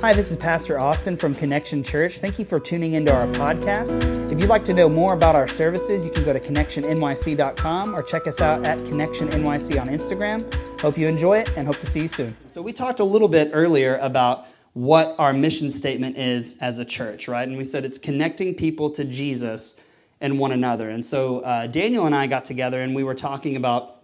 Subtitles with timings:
[0.00, 2.20] Hi, this is Pastor Austin from Connection Church.
[2.20, 4.30] Thank you for tuning into our podcast.
[4.30, 8.02] If you'd like to know more about our services, you can go to connectionnyc.com or
[8.04, 10.80] check us out at connectionnyc on Instagram.
[10.80, 12.36] Hope you enjoy it and hope to see you soon.
[12.46, 16.84] So, we talked a little bit earlier about what our mission statement is as a
[16.84, 17.48] church, right?
[17.48, 19.80] And we said it's connecting people to Jesus
[20.20, 20.90] and one another.
[20.90, 23.97] And so, uh, Daniel and I got together and we were talking about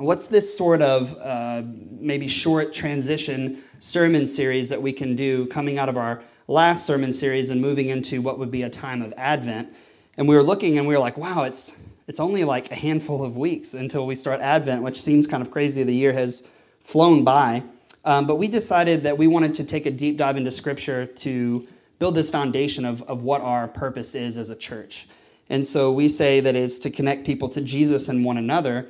[0.00, 1.62] what's this sort of uh,
[2.00, 7.12] maybe short transition sermon series that we can do coming out of our last sermon
[7.12, 9.68] series and moving into what would be a time of Advent?
[10.16, 11.76] And we were looking and we were like, wow, it's,
[12.08, 15.50] it's only like a handful of weeks until we start Advent, which seems kind of
[15.50, 15.82] crazy.
[15.82, 16.48] The year has
[16.80, 17.62] flown by.
[18.06, 21.68] Um, but we decided that we wanted to take a deep dive into Scripture to
[21.98, 25.08] build this foundation of, of what our purpose is as a church.
[25.50, 28.88] And so we say that it's to connect people to Jesus and one another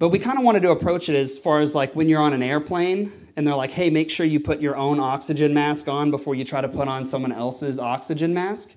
[0.00, 2.32] but we kind of wanted to approach it as far as like when you're on
[2.32, 6.10] an airplane and they're like, hey, make sure you put your own oxygen mask on
[6.10, 8.72] before you try to put on someone else's oxygen mask.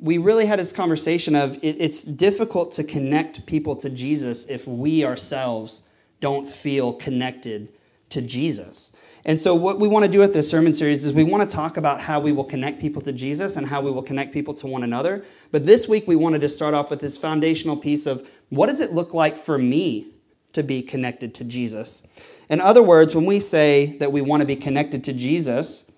[0.00, 4.66] We really had this conversation of it, it's difficult to connect people to Jesus if
[4.66, 5.82] we ourselves
[6.20, 7.68] don't feel connected
[8.08, 8.96] to Jesus.
[9.24, 11.54] And so, what we want to do with this sermon series is we want to
[11.54, 14.54] talk about how we will connect people to Jesus and how we will connect people
[14.54, 15.24] to one another.
[15.52, 18.80] But this week, we wanted to start off with this foundational piece of what does
[18.80, 20.14] it look like for me
[20.52, 22.06] to be connected to Jesus.
[22.48, 25.90] In other words, when we say that we want to be connected to Jesus,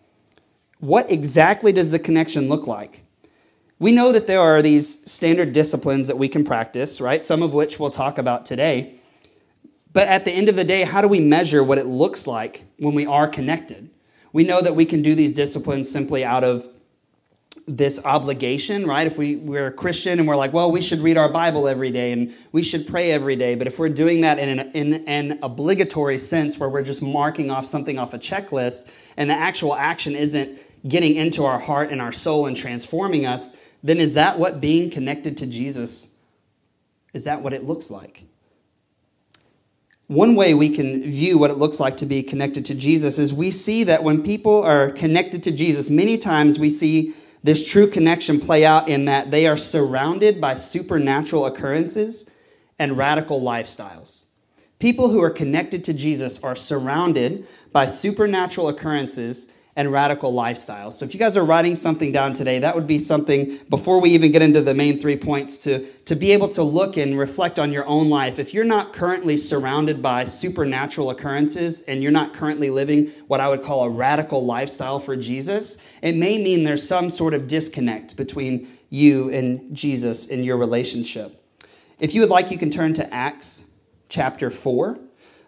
[0.80, 3.04] what exactly does the connection look like?
[3.78, 7.24] We know that there are these standard disciplines that we can practice, right?
[7.24, 8.94] Some of which we'll talk about today.
[9.92, 12.64] But at the end of the day, how do we measure what it looks like
[12.78, 13.90] when we are connected?
[14.32, 16.66] We know that we can do these disciplines simply out of
[17.66, 19.06] this obligation, right?
[19.06, 21.90] If we, we're a Christian and we're like, well, we should read our Bible every
[21.90, 23.54] day and we should pray every day.
[23.54, 27.50] But if we're doing that in an, in an obligatory sense where we're just marking
[27.50, 30.58] off something off a checklist and the actual action isn't
[30.88, 34.90] getting into our heart and our soul and transforming us, then is that what being
[34.90, 36.10] connected to Jesus,
[37.12, 38.24] is that what it looks like?
[40.08, 43.32] One way we can view what it looks like to be connected to Jesus is
[43.32, 47.88] we see that when people are connected to Jesus, many times we see this true
[47.88, 52.30] connection play out in that they are surrounded by supernatural occurrences
[52.78, 54.26] and radical lifestyles.
[54.78, 60.94] People who are connected to Jesus are surrounded by supernatural occurrences and radical lifestyles.
[60.94, 64.10] So if you guys are writing something down today, that would be something before we
[64.10, 67.58] even get into the main three points to, to be able to look and reflect
[67.58, 68.38] on your own life.
[68.38, 73.48] If you're not currently surrounded by supernatural occurrences and you're not currently living what I
[73.48, 78.14] would call a radical lifestyle for Jesus, it may mean there's some sort of disconnect
[78.16, 81.42] between you and Jesus in your relationship.
[81.98, 83.64] If you would like, you can turn to Acts
[84.10, 84.98] chapter 4.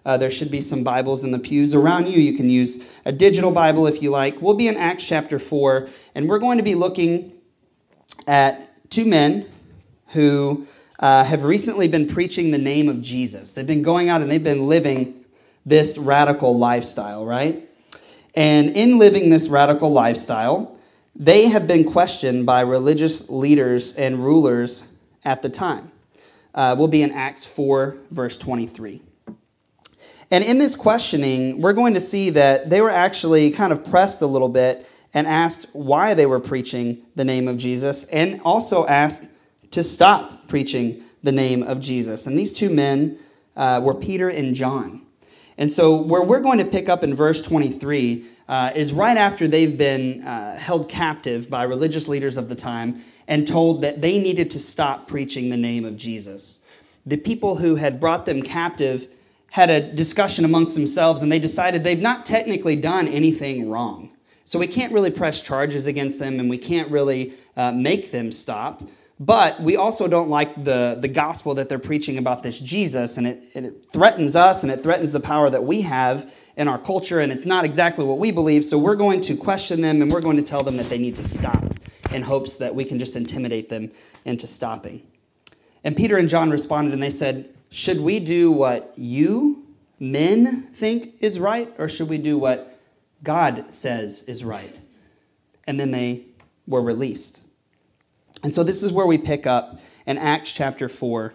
[0.05, 2.21] Uh, there should be some Bibles in the pews around you.
[2.21, 4.41] You can use a digital Bible if you like.
[4.41, 7.33] We'll be in Acts chapter 4, and we're going to be looking
[8.27, 9.47] at two men
[10.09, 10.67] who
[10.99, 13.55] uh, have recently been preaching the name of Jesus.
[13.55, 15.25] They've been going out and they've been living
[15.67, 17.69] this radical lifestyle, right?
[18.35, 20.79] And in living this radical lifestyle,
[21.17, 24.89] they have been questioned by religious leaders and rulers
[25.25, 25.91] at the time.
[26.55, 29.01] Uh, we'll be in Acts 4, verse 23.
[30.31, 34.21] And in this questioning, we're going to see that they were actually kind of pressed
[34.23, 38.87] a little bit and asked why they were preaching the name of Jesus, and also
[38.87, 39.29] asked
[39.71, 42.27] to stop preaching the name of Jesus.
[42.27, 43.19] And these two men
[43.57, 45.03] uh, were Peter and John.
[45.57, 49.47] And so, where we're going to pick up in verse 23 uh, is right after
[49.47, 54.19] they've been uh, held captive by religious leaders of the time and told that they
[54.19, 56.65] needed to stop preaching the name of Jesus.
[57.07, 59.09] The people who had brought them captive
[59.55, 64.11] had a discussion amongst themselves and they decided they've not technically done anything wrong.
[64.45, 68.33] So we can't really press charges against them and we can't really uh, make them
[68.33, 68.83] stop.
[69.21, 73.29] But we also don't like the, the gospel that they're preaching about this Jesus, and
[73.29, 77.21] it, it threatens us and it threatens the power that we have in our culture,
[77.21, 78.65] and it's not exactly what we believe.
[78.65, 81.15] So we're going to question them and we're going to tell them that they need
[81.15, 81.63] to stop
[82.11, 83.93] in hopes that we can just intimidate them
[84.25, 85.07] into stopping.
[85.85, 89.67] And Peter and John responded and they said, should we do what you,
[89.99, 92.79] men, think is right, or should we do what
[93.25, 94.79] God says is right?
[95.67, 96.27] And then they
[96.69, 97.41] were released.
[98.45, 101.35] And so this is where we pick up in Acts chapter 4,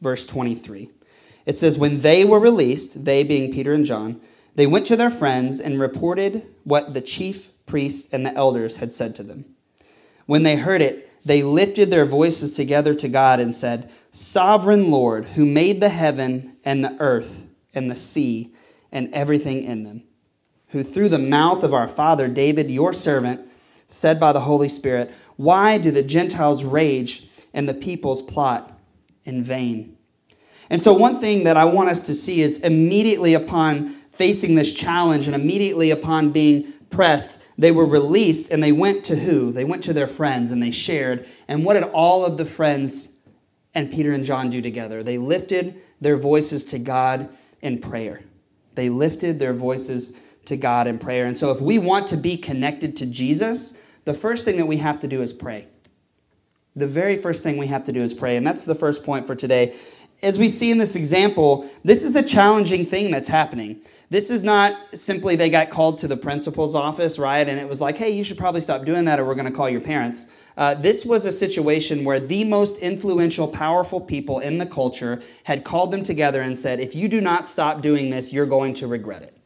[0.00, 0.92] verse 23.
[1.44, 4.20] It says, When they were released, they being Peter and John,
[4.54, 8.94] they went to their friends and reported what the chief priests and the elders had
[8.94, 9.44] said to them.
[10.26, 15.24] When they heard it, they lifted their voices together to God and said, Sovereign Lord,
[15.24, 18.52] who made the heaven and the earth and the sea
[18.90, 20.02] and everything in them,
[20.68, 23.40] who through the mouth of our father David, your servant,
[23.88, 28.78] said by the Holy Spirit, Why do the Gentiles rage and the peoples plot
[29.24, 29.96] in vain?
[30.70, 34.72] And so, one thing that I want us to see is immediately upon facing this
[34.72, 39.52] challenge and immediately upon being pressed, they were released and they went to who?
[39.52, 41.28] They went to their friends and they shared.
[41.48, 43.09] And what did all of the friends
[43.74, 45.02] and Peter and John do together?
[45.02, 47.28] They lifted their voices to God
[47.62, 48.22] in prayer.
[48.74, 51.26] They lifted their voices to God in prayer.
[51.26, 54.78] And so, if we want to be connected to Jesus, the first thing that we
[54.78, 55.66] have to do is pray.
[56.76, 58.36] The very first thing we have to do is pray.
[58.36, 59.76] And that's the first point for today.
[60.22, 63.80] As we see in this example, this is a challenging thing that's happening.
[64.10, 67.48] This is not simply they got called to the principal's office, right?
[67.48, 69.56] And it was like, hey, you should probably stop doing that or we're going to
[69.56, 70.32] call your parents.
[70.56, 75.64] Uh, this was a situation where the most influential, powerful people in the culture had
[75.64, 78.88] called them together and said, if you do not stop doing this, you're going to
[78.88, 79.40] regret it.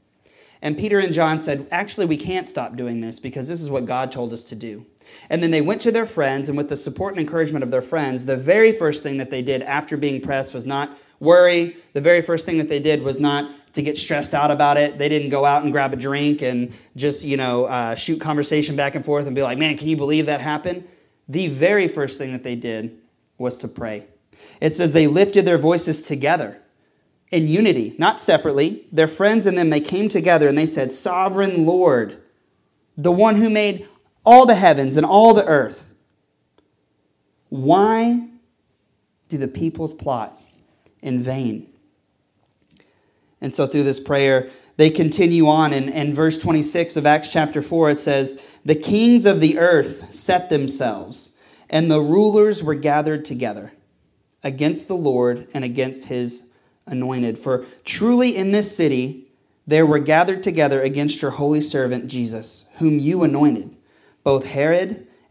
[0.65, 3.85] And Peter and John said, Actually, we can't stop doing this because this is what
[3.85, 4.87] God told us to do.
[5.29, 7.83] And then they went to their friends, and with the support and encouragement of their
[7.83, 11.77] friends, the very first thing that they did after being pressed was not worry.
[11.93, 14.99] The very first thing that they did was not to get stressed out about it.
[14.99, 18.77] They didn't go out and grab a drink and just, you know, uh, shoot conversation
[18.77, 20.89] back and forth and be like, man, can you believe that happened?
[21.29, 22.99] The very first thing that they did
[23.37, 24.07] was to pray.
[24.61, 26.61] It says they lifted their voices together
[27.31, 28.87] in unity, not separately.
[28.93, 32.23] Their friends and them, they came together and they said, Sovereign Lord,
[32.97, 33.89] the one who made
[34.25, 35.85] all the heavens and all the earth,
[37.49, 38.29] why
[39.29, 40.41] do the peoples plot
[41.03, 41.74] in vain?
[43.41, 45.73] And so through this prayer, they continue on.
[45.73, 50.15] And in verse 26 of Acts chapter 4, it says, The kings of the earth
[50.15, 51.37] set themselves,
[51.69, 53.73] and the rulers were gathered together
[54.43, 56.51] against the Lord and against his
[56.87, 57.39] anointed.
[57.39, 59.29] For truly in this city
[59.67, 63.75] there were gathered together against your holy servant Jesus, whom you anointed,
[64.23, 65.07] both Herod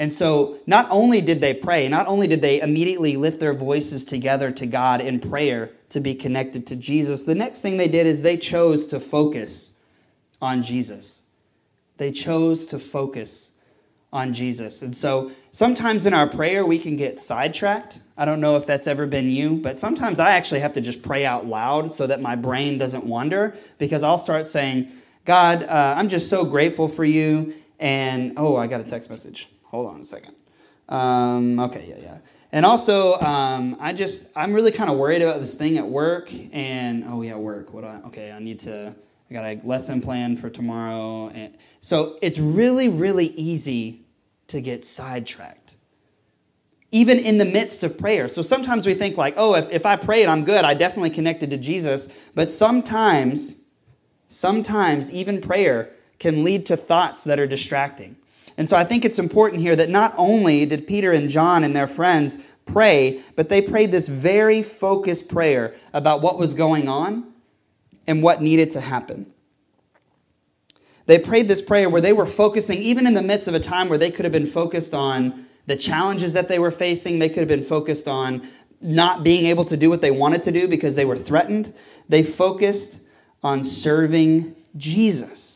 [0.00, 4.04] And so, not only did they pray, not only did they immediately lift their voices
[4.04, 8.06] together to God in prayer to be connected to Jesus, the next thing they did
[8.06, 9.78] is they chose to focus
[10.42, 11.22] on Jesus.
[11.98, 13.58] They chose to focus
[14.12, 14.82] on Jesus.
[14.82, 18.86] And so, sometimes in our prayer, we can get sidetracked I don't know if that's
[18.86, 22.20] ever been you, but sometimes I actually have to just pray out loud so that
[22.20, 24.92] my brain doesn't wander because I'll start saying,
[25.24, 27.54] God, uh, I'm just so grateful for you.
[27.78, 29.48] And oh, I got a text message.
[29.70, 30.34] Hold on a second.
[30.88, 32.18] Um, okay, yeah, yeah.
[32.52, 36.32] And also, um, I just, I'm really kind of worried about this thing at work.
[36.52, 37.72] And oh, yeah, work.
[37.72, 37.84] What?
[37.84, 38.94] I, okay, I need to,
[39.30, 41.28] I got a lesson plan for tomorrow.
[41.28, 44.02] And so it's really, really easy
[44.48, 45.70] to get sidetracked
[46.92, 48.28] even in the midst of prayer.
[48.28, 50.64] So sometimes we think, like, oh, if, if I prayed, I'm good.
[50.64, 52.08] I definitely connected to Jesus.
[52.34, 53.62] But sometimes,
[54.28, 58.16] sometimes even prayer can lead to thoughts that are distracting.
[58.60, 61.74] And so I think it's important here that not only did Peter and John and
[61.74, 62.36] their friends
[62.66, 67.32] pray, but they prayed this very focused prayer about what was going on
[68.06, 69.32] and what needed to happen.
[71.06, 73.88] They prayed this prayer where they were focusing, even in the midst of a time
[73.88, 77.18] where they could have been focused on the challenges that they were facing.
[77.18, 78.46] They could have been focused on
[78.82, 81.72] not being able to do what they wanted to do because they were threatened.
[82.10, 83.06] They focused
[83.42, 85.49] on serving Jesus.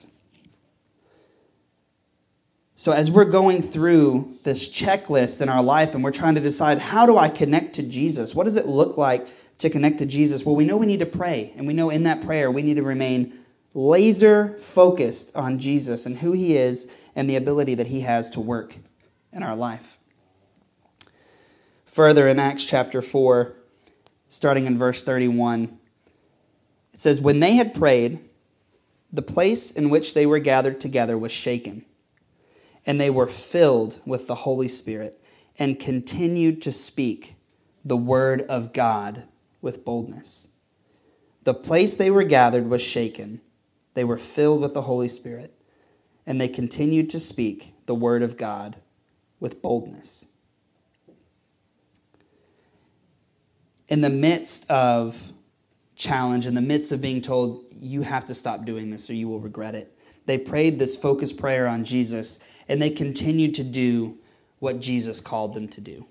[2.85, 6.79] So, as we're going through this checklist in our life and we're trying to decide
[6.79, 8.35] how do I connect to Jesus?
[8.35, 9.27] What does it look like
[9.61, 10.45] to connect to Jesus?
[10.45, 12.75] Well, we know we need to pray, and we know in that prayer we need
[12.75, 13.39] to remain
[13.73, 18.41] laser focused on Jesus and who he is and the ability that he has to
[18.41, 18.75] work
[19.33, 19.97] in our life.
[21.87, 23.55] Further in Acts chapter 4,
[24.29, 25.79] starting in verse 31,
[26.93, 28.19] it says, When they had prayed,
[29.11, 31.87] the place in which they were gathered together was shaken,
[32.87, 35.21] and they were filled with the Holy Spirit
[35.59, 37.37] and continued to speak
[37.85, 39.25] the word of God
[39.61, 40.49] with boldness.
[41.45, 43.41] The place they were gathered was shaken.
[43.95, 45.55] They were filled with the Holy Spirit,
[46.27, 48.77] and they continued to speak the word of God
[49.41, 50.27] with boldness.
[53.89, 55.17] In the midst of
[55.97, 59.29] challenge, in the midst of being told, you have to stop doing this or you
[59.29, 62.43] will regret it, they prayed this focused prayer on Jesus.
[62.69, 64.19] And they continued to do
[64.59, 66.07] what Jesus called them to do.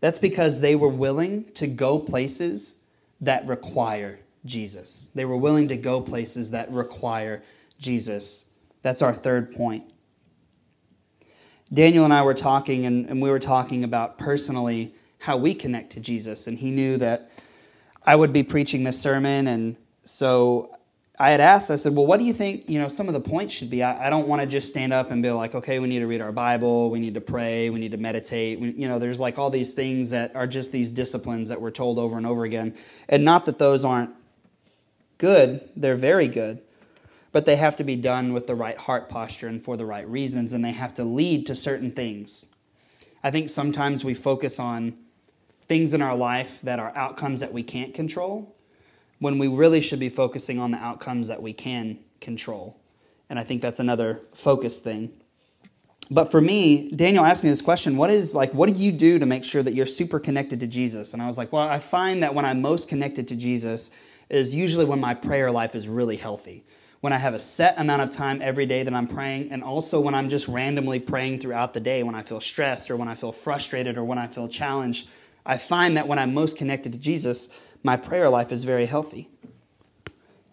[0.00, 2.76] That's because they were willing to go places
[3.20, 5.10] that require Jesus.
[5.14, 7.42] They were willing to go places that require
[7.78, 8.50] Jesus.
[8.82, 9.84] That's our third point.
[11.72, 15.92] Daniel and I were talking, and, and we were talking about personally how we connect
[15.92, 16.46] to Jesus.
[16.46, 17.30] And he knew that
[18.04, 19.46] I would be preaching this sermon.
[19.46, 20.74] And so
[21.20, 23.20] I had asked, I said, Well, what do you think, you know, some of the
[23.20, 23.82] points should be?
[23.82, 26.06] I, I don't want to just stand up and be like, okay, we need to
[26.06, 28.58] read our Bible, we need to pray, we need to meditate.
[28.58, 31.72] We, you know, there's like all these things that are just these disciplines that we're
[31.72, 32.74] told over and over again.
[33.06, 34.10] And not that those aren't
[35.18, 36.62] good, they're very good
[37.32, 40.08] but they have to be done with the right heart posture and for the right
[40.08, 42.46] reasons, and they have to lead to certain things.
[43.22, 44.96] I think sometimes we focus on
[45.68, 48.56] things in our life that are outcomes that we can't control
[49.20, 52.76] when we really should be focusing on the outcomes that we can control.
[53.28, 55.12] And I think that's another focus thing.
[56.10, 59.20] But for me, Daniel asked me this question, what is like what do you do
[59.20, 61.12] to make sure that you're super connected to Jesus?
[61.12, 63.90] And I was like, well, I find that when I'm most connected to Jesus
[64.28, 66.64] is usually when my prayer life is really healthy
[67.00, 70.00] when I have a set amount of time every day that I'm praying, and also
[70.00, 73.14] when I'm just randomly praying throughout the day when I feel stressed or when I
[73.14, 75.08] feel frustrated or when I feel challenged.
[75.46, 77.48] I find that when I'm most connected to Jesus,
[77.82, 79.28] my prayer life is very healthy.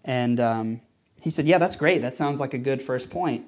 [0.04, 0.82] And um,
[1.22, 2.02] he said, Yeah, that's great.
[2.02, 3.46] That sounds like a good first point.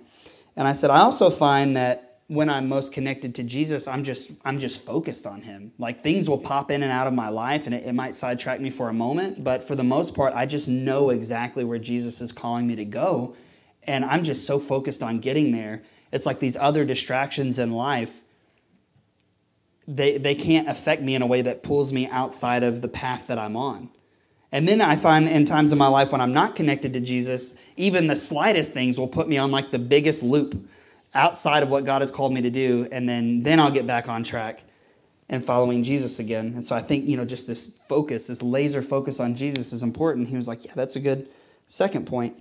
[0.55, 4.31] And I said, I also find that when I'm most connected to Jesus, I'm just
[4.45, 5.71] I'm just focused on him.
[5.79, 8.61] Like things will pop in and out of my life and it, it, might sidetrack
[8.61, 12.21] me for a moment, but for the most part, I just know exactly where Jesus
[12.21, 13.35] is calling me to go.
[13.83, 15.81] And I'm just so focused on getting there.
[16.11, 18.11] It's like these other distractions in life,
[19.89, 23.23] they, they can't affect me in a way that pulls me outside of the path
[23.27, 23.89] that I'm on.
[24.51, 27.57] And then I find in times of my life when I'm not connected to Jesus,
[27.75, 30.55] even the slightest things will put me on like the biggest loop
[31.13, 34.07] outside of what God has called me to do, and then then I'll get back
[34.07, 34.63] on track
[35.27, 36.53] and following Jesus again.
[36.55, 39.83] And so I think, you know, just this focus, this laser focus on Jesus is
[39.83, 40.27] important.
[40.27, 41.27] He was like, yeah, that's a good
[41.67, 42.35] second point.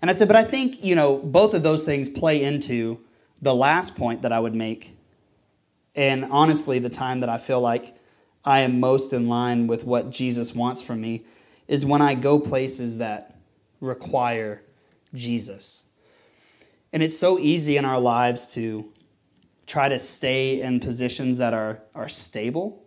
[0.00, 2.98] And I said, but I think, you know, both of those things play into
[3.40, 4.94] the last point that I would make.
[5.94, 7.94] And honestly, the time that I feel like
[8.44, 11.26] I am most in line with what Jesus wants from me
[11.68, 13.38] is when I go places that
[13.80, 14.62] require
[15.14, 15.84] Jesus.
[16.92, 18.92] And it's so easy in our lives to
[19.66, 22.82] try to stay in positions that are, are stable.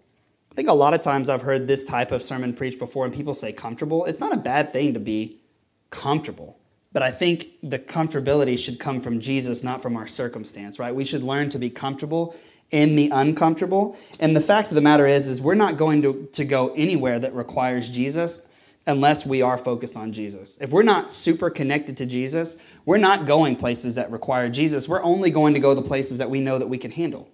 [0.51, 3.13] I think a lot of times I've heard this type of sermon preached before, and
[3.13, 4.05] people say comfortable.
[4.05, 5.41] It's not a bad thing to be
[5.89, 6.59] comfortable.
[6.93, 10.95] But I think the comfortability should come from Jesus, not from our circumstance, right?
[10.95, 12.35] We should learn to be comfortable
[12.75, 13.97] in the uncomfortable.
[14.19, 17.19] And the fact of the matter is, is we're not going to, to go anywhere
[17.19, 18.49] that requires Jesus
[18.85, 20.57] unless we are focused on Jesus.
[20.59, 24.89] If we're not super connected to Jesus, we're not going places that require Jesus.
[24.89, 27.29] We're only going to go the places that we know that we can handle.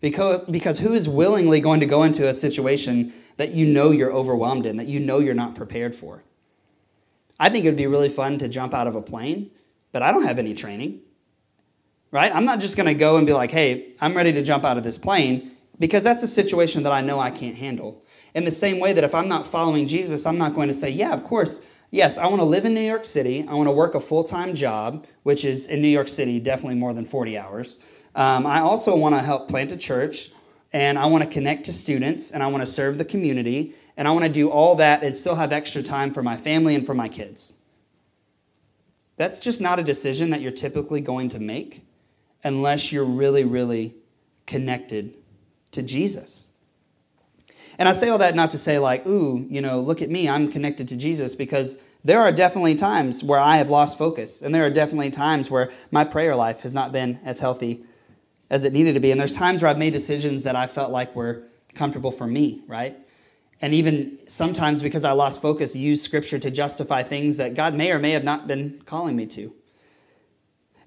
[0.00, 4.12] Because, because who is willingly going to go into a situation that you know you're
[4.12, 6.22] overwhelmed in, that you know you're not prepared for?
[7.38, 9.50] I think it would be really fun to jump out of a plane,
[9.92, 11.02] but I don't have any training.
[12.10, 12.34] Right?
[12.34, 14.78] I'm not just going to go and be like, hey, I'm ready to jump out
[14.78, 18.02] of this plane because that's a situation that I know I can't handle.
[18.34, 20.90] In the same way that if I'm not following Jesus, I'm not going to say,
[20.90, 23.46] yeah, of course, yes, I want to live in New York City.
[23.48, 26.76] I want to work a full time job, which is in New York City, definitely
[26.76, 27.78] more than 40 hours.
[28.14, 30.32] Um, I also want to help plant a church,
[30.72, 34.08] and I want to connect to students, and I want to serve the community, and
[34.08, 36.84] I want to do all that and still have extra time for my family and
[36.84, 37.54] for my kids.
[39.16, 41.82] That's just not a decision that you're typically going to make
[42.44, 43.94] unless you're really, really
[44.46, 45.14] connected
[45.72, 46.48] to Jesus.
[47.78, 50.28] And I say all that not to say, like, ooh, you know, look at me,
[50.28, 54.42] I'm connected to Jesus, because there are definitely times where I have lost focus.
[54.42, 57.84] And there are definitely times where my prayer life has not been as healthy
[58.50, 59.10] as it needed to be.
[59.10, 62.62] And there's times where I've made decisions that I felt like were comfortable for me,
[62.66, 62.96] right?
[63.60, 67.90] And even sometimes because I lost focus, use scripture to justify things that God may
[67.90, 69.52] or may have not been calling me to.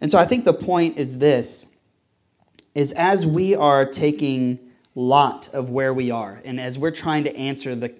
[0.02, 1.68] And so I think the point is this
[2.74, 4.60] is as we are taking
[4.96, 6.42] lot of where we are.
[6.44, 7.94] And as we're trying to answer the,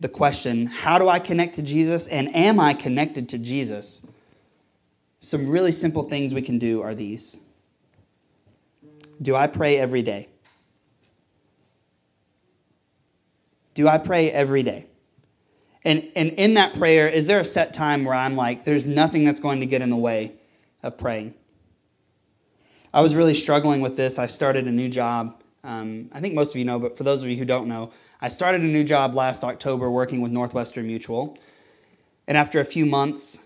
[0.00, 4.06] the question, how do I connect to Jesus and am I connected to Jesus?
[5.20, 7.38] Some really simple things we can do are these
[9.20, 10.28] Do I pray every day?
[13.74, 14.86] Do I pray every day?
[15.84, 19.24] And, and in that prayer, is there a set time where I'm like, there's nothing
[19.24, 20.32] that's going to get in the way
[20.82, 21.34] of praying?
[22.92, 24.18] I was really struggling with this.
[24.18, 27.22] I started a new job um, I think most of you know, but for those
[27.22, 30.86] of you who don't know, I started a new job last October working with Northwestern
[30.86, 31.38] Mutual.
[32.26, 33.44] And after a few months,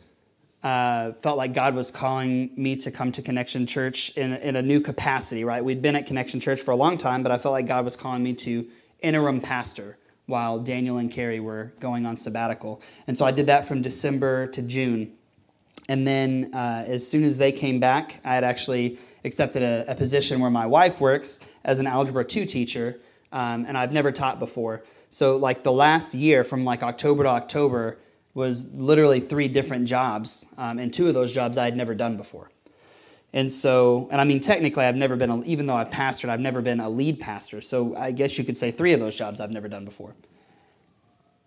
[0.62, 4.62] uh, felt like God was calling me to come to Connection Church in, in a
[4.62, 5.64] new capacity, right?
[5.64, 7.96] We'd been at Connection Church for a long time, but I felt like God was
[7.96, 8.68] calling me to
[9.00, 12.80] interim pastor while Daniel and Carrie were going on sabbatical.
[13.08, 15.14] And so I did that from December to June.
[15.88, 19.94] And then uh, as soon as they came back, I had actually accepted a, a,
[19.94, 23.00] position where my wife works as an Algebra 2 teacher,
[23.32, 24.84] um, and I've never taught before.
[25.10, 27.98] So, like the last year, from like October to October,
[28.34, 32.16] was literally three different jobs, um, and two of those jobs I had never done
[32.16, 32.50] before.
[33.34, 36.40] And so, and I mean, technically, I've never been, a, even though I've pastored, I've
[36.40, 37.62] never been a lead pastor.
[37.62, 40.14] So I guess you could say three of those jobs I've never done before.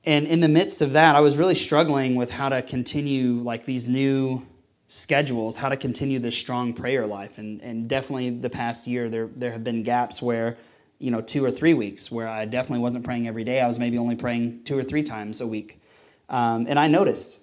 [0.04, 3.66] And in the midst of that, I was really struggling with how to continue like
[3.66, 4.46] these new
[4.88, 7.38] schedules, how to continue this strong prayer life.
[7.38, 10.58] And, and definitely the past year, there, there have been gaps where,
[11.00, 13.62] you know, two or three weeks where I definitely wasn't praying every day.
[13.62, 15.82] I was maybe only praying two or three times a week.
[16.30, 17.42] Um, and I noticed,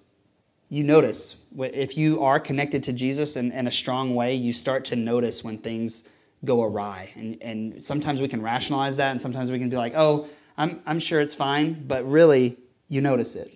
[0.69, 4.85] you notice, if you are connected to Jesus in, in a strong way, you start
[4.87, 6.09] to notice when things
[6.45, 7.11] go awry.
[7.15, 10.81] And, and sometimes we can rationalize that, and sometimes we can be like, oh, I'm,
[10.87, 12.57] I'm sure it's fine, but really,
[12.89, 13.53] you notice it.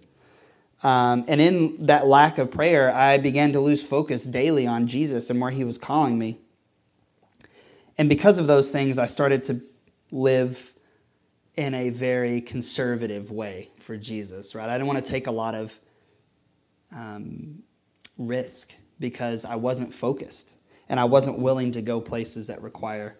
[0.82, 5.30] Um, and in that lack of prayer, I began to lose focus daily on Jesus
[5.30, 6.38] and where he was calling me.
[7.98, 9.62] And because of those things, I started to
[10.10, 10.72] live
[11.54, 14.68] in a very conservative way for Jesus, right?
[14.68, 15.78] I didn't want to take a lot of
[16.92, 17.62] um,
[18.18, 20.56] risk because I wasn't focused
[20.88, 23.16] and I wasn't willing to go places that require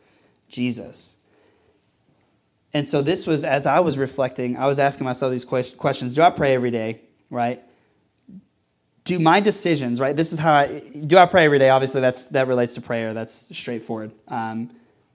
[0.49, 1.17] Jesus.
[2.75, 6.15] And so this was as I was reflecting, I was asking myself these questions.
[6.15, 7.62] Do I pray every day, right?
[9.04, 10.16] Do my decisions, right?
[10.16, 11.71] This is how I do I pray every day.
[11.71, 13.14] Obviously, that's that relates to prayer.
[13.14, 14.12] That's straightforward.
[14.28, 14.71] Um,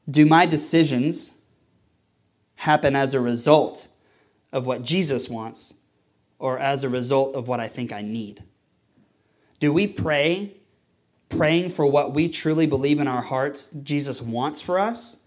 [0.10, 1.38] do my decisions
[2.56, 3.88] happen as a result
[4.52, 5.76] of what Jesus wants
[6.40, 8.44] or as a result of what I think I need?
[9.60, 10.56] Do we pray
[11.32, 15.18] praying for what we truly believe in our hearts Jesus wants for us?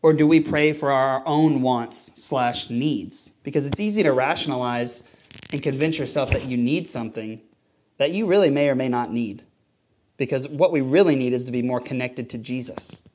[0.00, 3.28] Or do we pray for our own wants slash needs?
[3.42, 5.11] Because it's easy to rationalize
[5.52, 7.40] and convince yourself that you need something
[7.98, 9.44] that you really may or may not need.
[10.16, 13.06] Because what we really need is to be more connected to Jesus.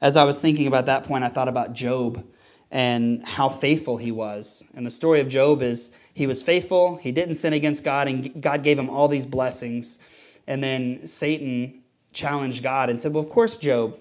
[0.00, 2.26] As I was thinking about that point, I thought about Job
[2.70, 4.64] and how faithful he was.
[4.74, 8.42] And the story of Job is he was faithful, he didn't sin against God, and
[8.42, 9.98] God gave him all these blessings.
[10.46, 13.98] And then Satan challenged God and said, Well, of course, Job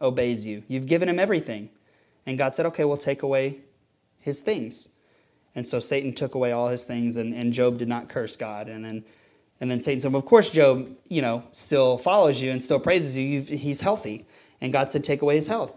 [0.00, 0.62] obeys you.
[0.68, 1.70] You've given him everything.
[2.26, 3.58] And God said, Okay, we'll take away
[4.20, 4.88] his things.
[5.58, 8.68] And so Satan took away all his things, and, and Job did not curse God.
[8.68, 9.04] And then,
[9.60, 12.78] and then Satan said, well, Of course, Job, you know, still follows you and still
[12.78, 13.24] praises you.
[13.24, 14.24] You've, he's healthy.
[14.60, 15.72] And God said, Take away his health.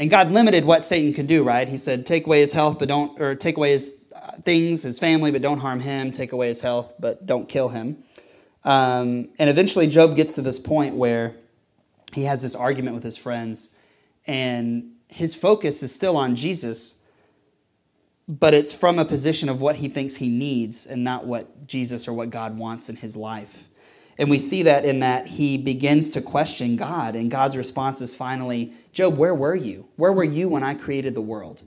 [0.00, 1.68] And God limited what Satan could do, right?
[1.68, 4.98] He said, take away his health, but don't, or take away his uh, things, his
[4.98, 6.10] family, but don't harm him.
[6.10, 8.02] Take away his health, but don't kill him.
[8.64, 11.36] Um, and eventually, Job gets to this point where
[12.12, 13.70] he has this argument with his friends,
[14.26, 16.96] and his focus is still on Jesus,
[18.28, 22.06] but it's from a position of what he thinks he needs and not what Jesus
[22.06, 23.64] or what God wants in his life.
[24.18, 28.14] And we see that in that he begins to question God, and God's response is
[28.14, 29.88] finally, Job, where were you?
[29.96, 31.62] Where were you when I created the world?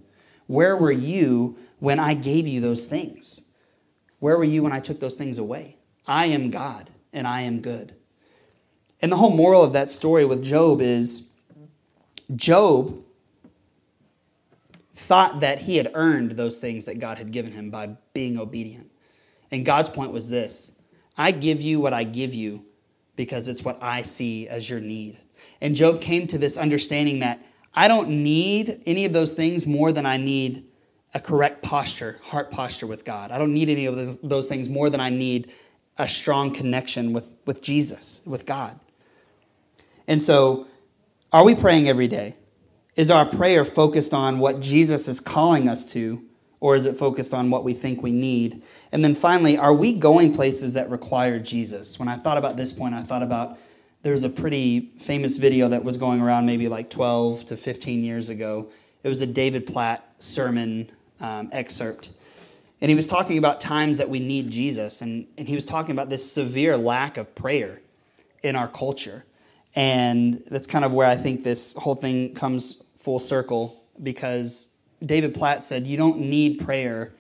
[0.47, 3.49] Where were you when I gave you those things?
[4.19, 5.77] Where were you when I took those things away?
[6.07, 7.95] I am God, and I am good.
[9.01, 11.29] And the whole moral of that story with Job is
[12.35, 13.03] Job
[14.95, 18.91] thought that he had earned those things that God had given him by being obedient.
[19.51, 20.79] And God's point was this
[21.17, 22.65] I give you what I give you
[23.15, 25.17] because it's what I see as your need.
[25.61, 29.91] And Job came to this understanding that I don't need any of those things more
[29.91, 30.65] than I need
[31.13, 33.31] a correct posture, heart posture with God.
[33.31, 35.51] I don't need any of those, things more than I need
[35.97, 38.79] a strong connection with, with Jesus, with God.
[40.07, 40.67] And so,
[41.31, 42.35] are we praying every day?
[42.95, 46.23] Is our prayer focused on what Jesus is calling us to,
[46.61, 48.63] or is it focused on what we think we need?
[48.93, 51.99] And then finally, are we going places that require Jesus?
[51.99, 53.57] When I thought about this point, I thought about
[54.01, 58.29] there's a pretty famous video that was going around maybe like 12 to 15 years
[58.29, 58.69] ago.
[59.03, 62.11] It was a David Platt sermon um, excerpt.
[62.79, 65.01] And he was talking about times that we need Jesus.
[65.01, 67.81] And, and he was talking about this severe lack of prayer
[68.41, 69.25] in our culture.
[69.75, 74.69] And that's kind of where I think this whole thing comes full circle because
[75.05, 77.13] David Platt said, You don't need prayer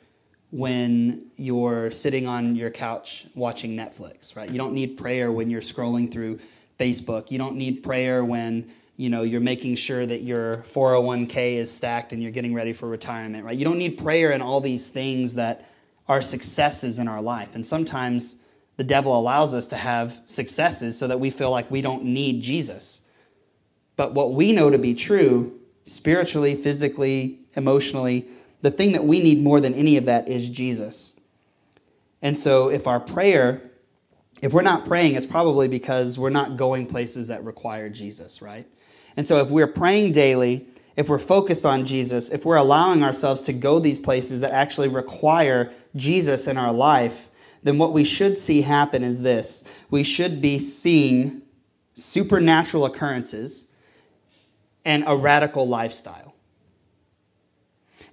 [0.51, 4.49] when you're sitting on your couch watching Netflix, right?
[4.49, 6.39] You don't need prayer when you're scrolling through
[6.79, 7.29] Facebook.
[7.29, 12.13] You don't need prayer when you know you're making sure that your 401k is stacked
[12.13, 13.57] and you're getting ready for retirement, right?
[13.57, 15.69] You don't need prayer in all these things that
[16.07, 17.53] are successes in our life.
[17.53, 18.37] And sometimes
[18.77, 22.41] The devil allows us to have successes so that we feel like we don't need
[22.41, 23.07] Jesus.
[23.95, 28.27] But what we know to be true, spiritually, physically, emotionally,
[28.61, 31.19] the thing that we need more than any of that is Jesus.
[32.21, 33.61] And so if our prayer,
[34.41, 38.67] if we're not praying, it's probably because we're not going places that require Jesus, right?
[39.15, 43.43] And so if we're praying daily, if we're focused on Jesus, if we're allowing ourselves
[43.43, 47.29] to go these places that actually require Jesus in our life,
[47.63, 49.63] then what we should see happen is this.
[49.89, 51.41] We should be seeing
[51.93, 53.71] supernatural occurrences
[54.85, 56.35] and a radical lifestyle.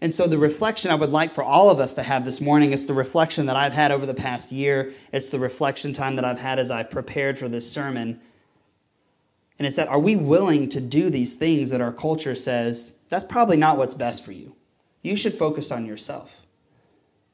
[0.01, 2.73] And so, the reflection I would like for all of us to have this morning
[2.73, 4.93] is the reflection that I've had over the past year.
[5.13, 8.21] It's the reflection time that I've had as I prepared for this sermon.
[9.61, 13.25] And it's that are we willing to do these things that our culture says that's
[13.25, 14.57] probably not what's best for you?
[15.03, 16.33] You should focus on yourself.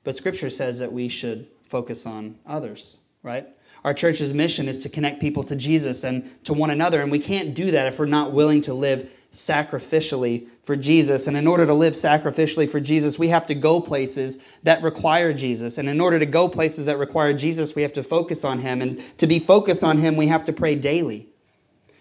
[0.05, 3.47] But Scripture says that we should focus on others, right?
[3.85, 7.19] Our church's mission is to connect people to Jesus and to one another, and we
[7.19, 11.27] can't do that if we're not willing to live sacrificially for Jesus.
[11.27, 15.33] And in order to live sacrificially for Jesus, we have to go places that require
[15.33, 15.79] Jesus.
[15.79, 18.81] And in order to go places that require Jesus, we have to focus on Him.
[18.83, 21.29] And to be focused on Him, we have to pray daily.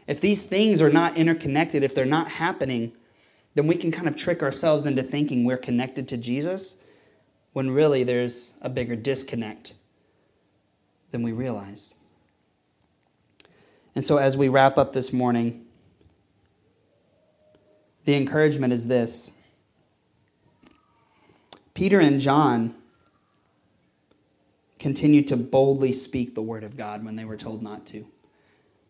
[0.08, 2.94] If these things are not interconnected, if they're not happening,
[3.56, 6.80] then we can kind of trick ourselves into thinking we're connected to Jesus
[7.54, 9.74] when really there's a bigger disconnect
[11.12, 11.96] than we realize.
[13.96, 15.66] And so, as we wrap up this morning,
[18.08, 19.34] the encouragement is this
[21.74, 22.74] Peter and John
[24.80, 28.08] continued to boldly speak the word of God when they were told not to.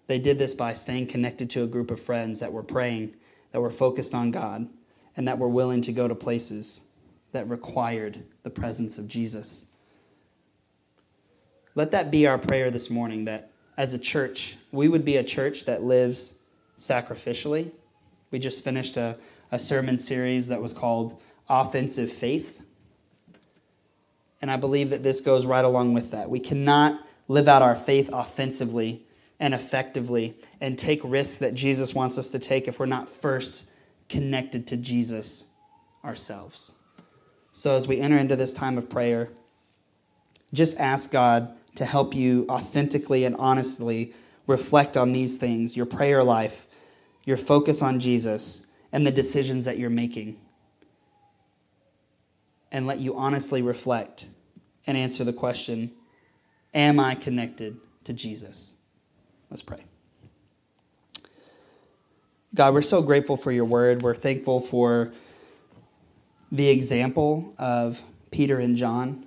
[0.05, 3.15] They did this by staying connected to a group of friends that were praying,
[3.53, 4.69] that were focused on God,
[5.15, 6.89] and that were willing to go to places
[7.31, 9.65] that required the presence of Jesus.
[11.73, 15.23] Let that be our prayer this morning that as a church, we would be a
[15.23, 16.37] church that lives
[16.77, 17.71] sacrificially.
[18.31, 19.17] We just finished a,
[19.51, 22.61] a sermon series that was called Offensive Faith.
[24.41, 26.29] And I believe that this goes right along with that.
[26.29, 29.03] We cannot live out our faith offensively
[29.39, 33.65] and effectively and take risks that Jesus wants us to take if we're not first
[34.09, 35.45] connected to Jesus
[36.03, 36.73] ourselves.
[37.51, 39.29] So, as we enter into this time of prayer,
[40.53, 44.13] just ask God to help you authentically and honestly
[44.45, 46.66] reflect on these things your prayer life,
[47.27, 50.39] your focus on Jesus, and the decisions that you're making.
[52.71, 54.25] And let you honestly reflect
[54.87, 55.91] and answer the question
[56.73, 58.75] Am I connected to Jesus?
[59.49, 59.83] Let's pray.
[62.55, 64.03] God, we're so grateful for your word.
[64.03, 65.11] We're thankful for
[66.51, 69.25] the example of Peter and John.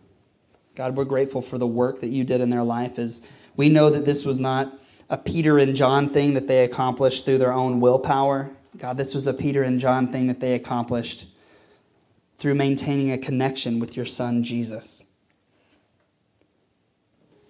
[0.75, 3.91] God, we're grateful for the work that you did in their life as we know
[3.91, 4.73] that this was not
[5.11, 8.49] a Peter and John thing that they accomplished through their own willpower.
[8.79, 11.27] God, this was a Peter and John thing that they accomplished
[12.39, 15.05] through maintaining a connection with your son, Jesus.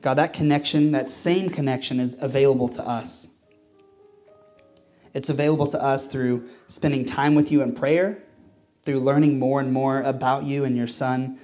[0.00, 3.34] God, that connection, that same connection is available to us.
[5.12, 8.22] It's available to us through spending time with you in prayer,
[8.84, 11.38] through learning more and more about you and your Son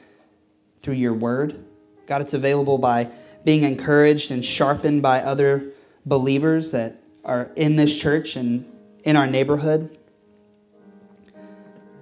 [0.81, 1.63] through your word.
[2.07, 3.11] God, it's available by
[3.45, 5.73] being encouraged and sharpened by other
[6.07, 8.65] believers that are in this church and
[9.05, 9.99] in our neighborhood.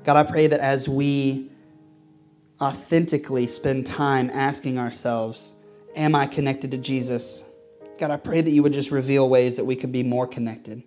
[0.04, 1.50] God, I pray that as we
[2.60, 5.54] authentically spend time asking ourselves,
[5.96, 7.44] Am I connected to Jesus?
[7.98, 10.82] God, I pray that you would just reveal ways that we could be more connected.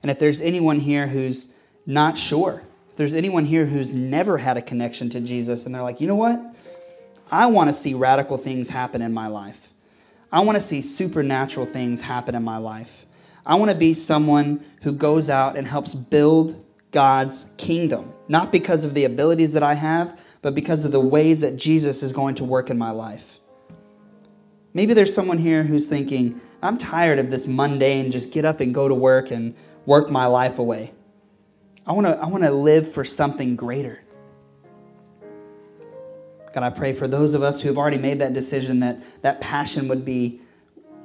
[0.00, 4.56] And if there's anyone here who's not sure, if there's anyone here who's never had
[4.56, 6.40] a connection to Jesus and they're like, you know what?
[7.30, 9.60] I want to see radical things happen in my life.
[10.32, 13.04] I want to see supernatural things happen in my life.
[13.44, 18.84] I want to be someone who goes out and helps build God's kingdom, not because
[18.84, 22.34] of the abilities that I have, but because of the ways that Jesus is going
[22.36, 23.40] to work in my life.
[24.74, 28.74] Maybe there's someone here who's thinking, I'm tired of this mundane, just get up and
[28.74, 30.92] go to work and work my life away.
[31.86, 34.01] I want to I want to live for something greater.
[36.52, 39.40] God, I pray for those of us who have already made that decision that that
[39.40, 40.40] passion would be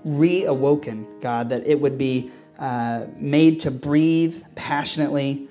[0.06, 5.48] reawoken, God, that it would be uh, made to breathe passionately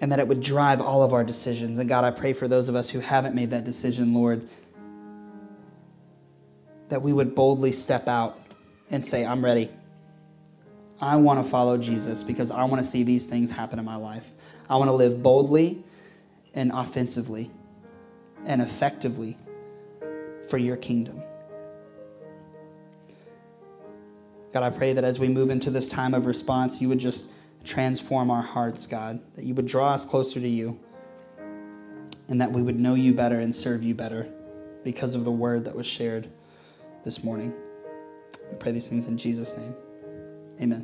[0.00, 1.78] and that it would drive all of our decisions.
[1.78, 4.48] And God, I pray for those of us who haven't made that decision, Lord,
[6.88, 8.38] that we would boldly step out
[8.90, 9.70] and say, I'm ready.
[11.00, 13.96] I want to follow Jesus because I want to see these things happen in my
[13.96, 14.28] life.
[14.68, 15.84] I want to live boldly
[16.54, 17.50] and offensively
[18.44, 19.36] and effectively
[20.48, 21.22] for your kingdom.
[24.52, 27.30] God, I pray that as we move into this time of response, you would just
[27.64, 30.78] transform our hearts, God, that you would draw us closer to you,
[32.28, 34.28] and that we would know you better and serve you better
[34.84, 36.28] because of the word that was shared
[37.04, 37.52] this morning.
[38.50, 39.74] I pray these things in Jesus' name.
[40.60, 40.80] Amen.